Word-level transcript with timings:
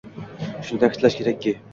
Shuni 0.69 0.81
ta'kidlash 0.83 1.17
kerakki 1.21 1.53